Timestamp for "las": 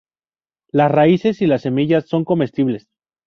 0.71-0.89, 1.45-1.61